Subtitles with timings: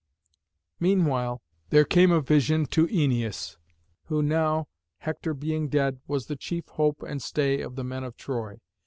[0.79, 3.57] Meanwhile there came a vision to Æneas,
[4.05, 8.17] who now, Hector being dead, was the chief hope and stay of the men of
[8.17, 8.57] Troy.